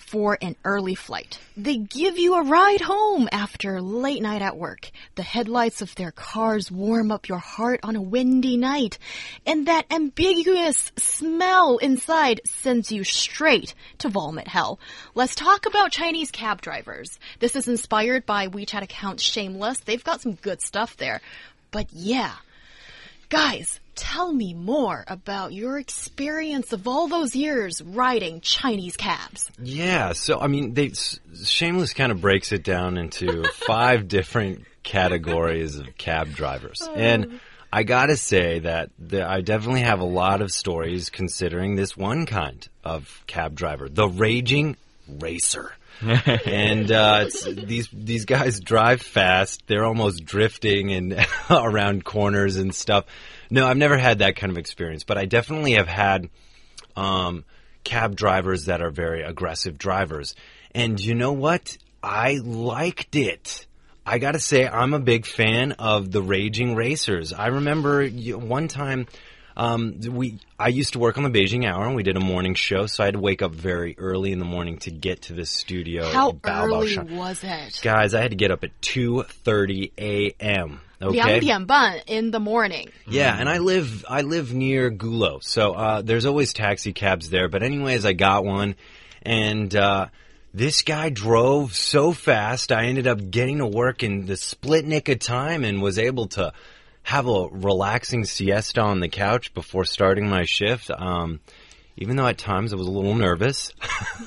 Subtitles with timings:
[0.00, 1.38] for an early flight.
[1.56, 4.90] They give you a ride home after late night at work.
[5.16, 8.98] The headlights of their cars warm up your heart on a windy night.
[9.46, 14.78] And that ambiguous smell inside sends you straight to vomit hell.
[15.14, 17.18] Let's talk about Chinese cab drivers.
[17.38, 19.80] This is inspired by WeChat account Shameless.
[19.80, 21.20] They've got some good stuff there.
[21.70, 22.34] But yeah,
[23.28, 29.50] guys, tell me more about your experience of all those years riding Chinese cabs.
[29.60, 30.92] Yeah, so I mean, they
[31.44, 36.94] Shameless kind of breaks it down into five different categories of cab drivers, Oh.
[36.94, 41.94] and I gotta say that the, I definitely have a lot of stories considering this
[41.96, 45.72] one kind of cab driver, the raging racer.
[46.00, 49.64] and uh, it's, these these guys drive fast.
[49.66, 53.04] They're almost drifting and around corners and stuff.
[53.50, 56.28] No, I've never had that kind of experience, but I definitely have had
[56.96, 57.44] um,
[57.84, 60.34] cab drivers that are very aggressive drivers.
[60.74, 61.76] And you know what?
[62.02, 63.66] I liked it.
[64.04, 67.32] I got to say, I'm a big fan of the Raging Racers.
[67.32, 69.06] I remember one time.
[69.56, 72.54] Um, we I used to work on the Beijing Hour, and we did a morning
[72.54, 75.32] show, so I had to wake up very early in the morning to get to
[75.32, 76.08] the studio.
[76.08, 77.80] How Baobao early Shan- was it?
[77.82, 80.80] Guys, I had to get up at two thirty a.m.
[81.00, 81.16] Okay.
[82.06, 82.90] in the morning.
[83.06, 87.48] Yeah, and I live I live near Gulou, so uh, there's always taxi cabs there.
[87.48, 88.74] But anyways, I got one,
[89.22, 90.06] and uh,
[90.52, 95.08] this guy drove so fast, I ended up getting to work in the split nick
[95.08, 96.52] of time and was able to
[97.02, 100.90] have a relaxing siesta on the couch before starting my shift.
[100.90, 101.40] Um,
[102.00, 103.72] even though at times I was a little nervous,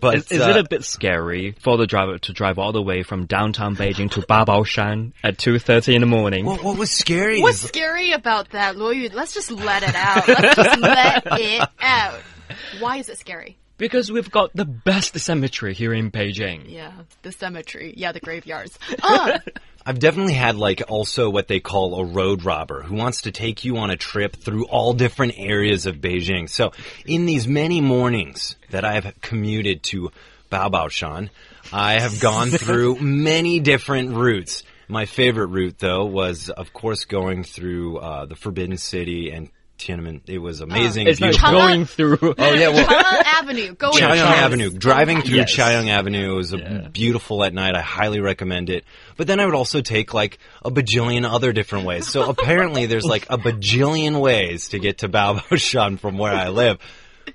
[0.00, 2.82] but Is, is uh, it a bit scary for the driver to drive all the
[2.82, 6.46] way from downtown Beijing to Babaoshan at 2.30 in the morning?
[6.46, 7.40] what, what was scary?
[7.42, 9.10] What's is- scary about that, Luo Yu?
[9.12, 10.26] Let's just let it out.
[10.26, 12.20] Let's just let it out.
[12.78, 13.56] Why is it scary?
[13.78, 16.70] Because we've got the best cemetery here in Beijing.
[16.70, 17.92] Yeah, the cemetery.
[17.94, 18.78] Yeah, the graveyards.
[19.02, 19.38] Uh,
[19.88, 23.64] I've definitely had like also what they call a road robber who wants to take
[23.64, 26.50] you on a trip through all different areas of Beijing.
[26.50, 26.72] So
[27.06, 30.10] in these many mornings that I have commuted to
[30.50, 31.30] Baobaoshan,
[31.72, 34.64] I have gone through many different routes.
[34.88, 40.22] My favorite route though was of course going through uh, the Forbidden City and Tiananmen.
[40.26, 40.64] It was oh.
[40.64, 41.06] amazing.
[41.06, 41.52] It's like beautiful.
[41.52, 42.34] going through.
[42.38, 43.74] Oh yeah, well, Chang'an Avenue.
[43.74, 43.96] Go in.
[43.96, 44.70] Chaoyang Avenue.
[44.70, 45.54] Driving through Yes.
[45.54, 47.74] Chaoyang Avenue was a beautiful at night.
[47.74, 48.84] I highly recommend it.
[49.16, 52.06] But then I would also take like a bajillion other different ways.
[52.08, 56.78] So apparently there's like a bajillion ways to get to Baobabshan from where I live.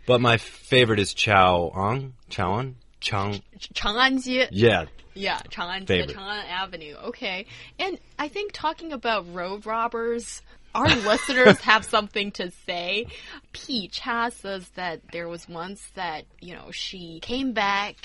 [0.05, 2.11] But my favorite is Chaoang?
[2.29, 2.75] Chaoan?
[3.01, 3.41] Chang?
[3.73, 4.47] Chang'anjie.
[4.51, 4.85] Yeah.
[5.13, 6.15] Yeah, Chang'an, Favorite.
[6.15, 6.95] Chang'an Avenue.
[7.07, 7.47] Okay.
[7.77, 10.41] And I think talking about road robbers,
[10.73, 13.07] our listeners have something to say.
[13.51, 17.95] Peach has says that there was once that, you know, she came back.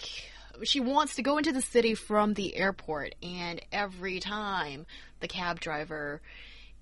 [0.62, 4.86] She wants to go into the city from the airport, and every time
[5.20, 6.20] the cab driver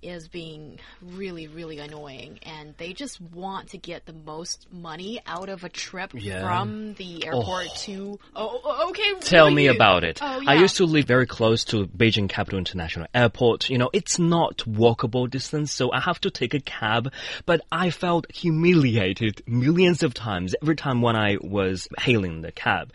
[0.05, 5.49] is being really, really annoying, and they just want to get the most money out
[5.49, 6.43] of a trip Yeah.
[6.43, 8.19] from the airport to.
[8.37, 9.15] Oh, oh, okay.
[9.21, 10.19] Tell me about it.
[10.23, 13.71] Oh, I used to live very close to Beijing Capital International Airport.
[13.71, 17.13] You know, it's not walkable distance, so I have to take a cab.
[17.47, 22.93] But I felt humiliated millions of times every time when I was hailing the cab.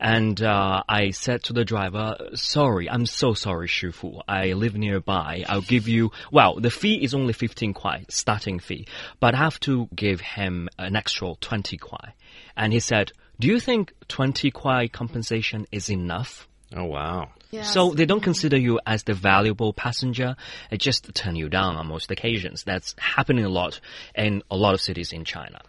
[0.00, 4.22] And uh, I said to the driver, sorry, I'm so sorry, Shifu.
[4.28, 5.44] I live nearby.
[5.48, 8.86] I'll give you, well, the fee is only 15 kwai, starting fee.
[9.20, 12.14] But I have to give him an extra 20 kwai.
[12.56, 16.48] And he said, do you think 20 kwai compensation is enough?
[16.74, 17.30] Oh wow.
[17.50, 17.72] Yes.
[17.72, 20.36] So they don't consider you as the valuable passenger.
[20.70, 22.64] They just turn you down on most occasions.
[22.64, 23.80] That's happening a lot
[24.14, 25.60] in a lot of cities in China.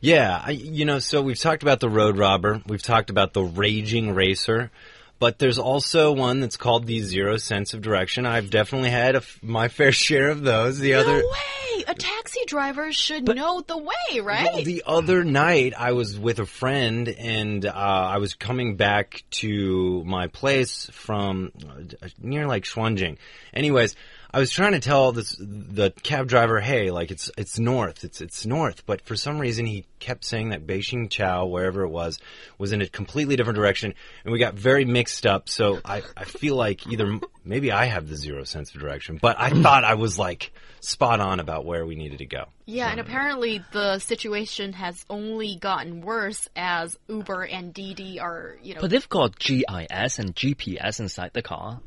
[0.00, 3.42] Yeah, I, you know, so we've talked about the road robber, we've talked about the
[3.42, 4.70] raging racer,
[5.18, 8.26] but there's also one that's called the zero sense of direction.
[8.26, 10.78] I've definitely had a f my fair share of those.
[10.78, 11.84] The no other, way.
[11.88, 14.48] A taxi driver should know the way, right?
[14.52, 19.22] well, the other night I was with a friend and uh, I was coming back
[19.32, 23.18] to my place from uh, near like Shuangjing.
[23.54, 23.94] Anyways.
[24.36, 28.20] I was trying to tell this the cab driver, hey, like it's it's north, it's
[28.20, 32.18] it's north, but for some reason he kept saying that Beijing Chao, wherever it was,
[32.58, 33.94] was in a completely different direction,
[34.24, 35.48] and we got very mixed up.
[35.48, 39.40] So I I feel like either maybe I have the zero sense of direction, but
[39.40, 39.62] I mm.
[39.62, 42.44] thought I was like spot on about where we needed to go.
[42.66, 48.74] Yeah, and apparently the situation has only gotten worse as Uber and Didi are, you
[48.74, 48.82] know.
[48.82, 51.80] But they've got GIS and GPS inside the car.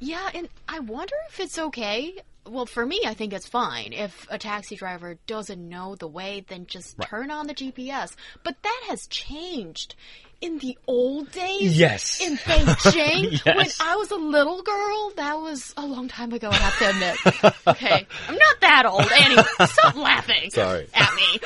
[0.00, 2.14] Yeah, and I wonder if it's okay.
[2.46, 3.92] Well, for me, I think it's fine.
[3.92, 8.14] If a taxi driver doesn't know the way, then just turn on the GPS.
[8.42, 9.94] But that has changed.
[10.40, 12.20] In the old days, Yes.
[12.20, 16.48] in Beijing, when I was a little girl, that was a long time ago.
[16.48, 17.56] I have to admit.
[17.66, 19.10] okay, I'm not that old.
[19.20, 20.50] Anyway, stop laughing.
[20.50, 20.86] Sorry.
[20.94, 21.40] at me.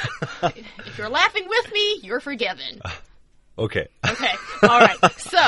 [0.86, 2.82] if you're laughing with me, you're forgiven.
[2.84, 2.90] Uh,
[3.60, 3.88] okay.
[4.06, 4.32] Okay.
[4.64, 4.98] All right.
[5.16, 5.38] So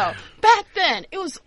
[0.40, 1.38] back then, it was.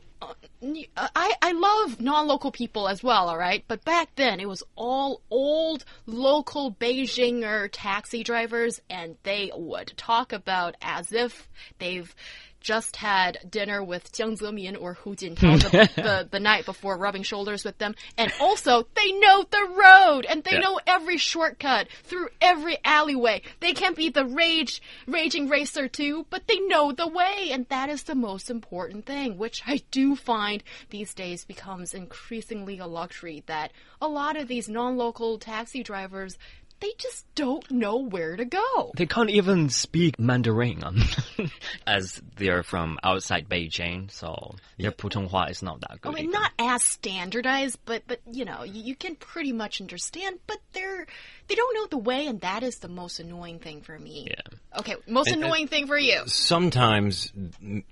[0.61, 3.63] Uh, I, I love non-local people as well, all right?
[3.67, 10.33] But back then, it was all old local Beijinger taxi drivers, and they would talk
[10.33, 11.47] about as if
[11.79, 12.13] they've
[12.59, 15.69] just had dinner with Jiang Zemin or Hu Jintao the,
[16.01, 17.95] the, the night before rubbing shoulders with them.
[18.17, 20.59] And also, they know the road, and they Yeah.
[20.59, 23.41] know every shortcut through every alleyway.
[23.59, 27.89] They can be the rage, raging racer too, but they know the way, and that
[27.89, 33.43] is the most important thing, which I do find these days becomes increasingly a luxury
[33.47, 33.71] that
[34.01, 36.37] a lot of these non-local taxi drivers,
[36.79, 38.91] they just don't know where to go.
[38.95, 41.03] They can't even speak Mandarin um,
[41.87, 46.13] as they're from outside Beijing, so their Putonghua is not that good.
[46.13, 50.39] Oh, and not as standardized, but but you know, you, you can pretty much understand,
[50.47, 51.05] but they're
[51.47, 54.27] they don't know the way and that is the most annoying thing for me.
[54.29, 54.79] Yeah.
[54.79, 56.23] Okay, most and, annoying and thing for you.
[56.27, 57.31] Sometimes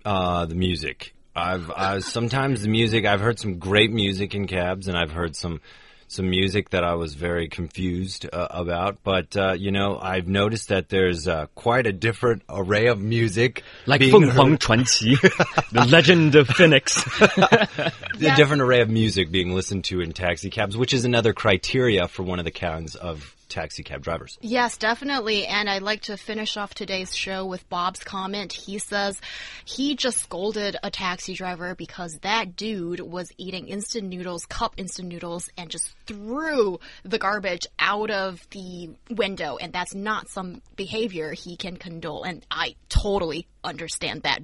[0.04, 4.88] uh, the music I've, I've sometimes the music I've heard some great music in cabs,
[4.88, 5.60] and I've heard some
[6.08, 9.04] some music that I was very confused uh, about.
[9.04, 13.64] But uh, you know, I've noticed that there's uh, quite a different array of music,
[13.86, 14.58] like Feng Huang
[15.72, 17.04] the Legend of Phoenix.
[18.18, 18.34] yeah.
[18.34, 22.08] A different array of music being listened to in taxi cabs, which is another criteria
[22.08, 24.38] for one of the kinds of taxi cab drivers.
[24.42, 25.48] Yes, definitely.
[25.48, 28.54] And I'd like to finish off today's show with Bob's comment.
[28.54, 29.20] He says
[29.64, 35.08] he just scolded a taxi driver because that dude was eating instant noodles, cup instant
[35.08, 39.58] noodles, and just threw the garbage out of the window.
[39.58, 42.24] And that's not some behavior he can condole.
[42.24, 44.42] And I totally understand that.